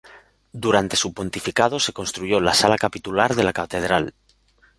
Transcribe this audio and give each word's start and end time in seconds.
Durante 0.65 0.95
su 0.95 1.13
pontificado 1.13 1.79
se 1.79 1.93
construyó 1.93 2.39
la 2.39 2.55
Sala 2.55 2.75
capitular 2.79 3.35
de 3.35 3.43
la 3.43 3.53
catedral. 3.53 4.15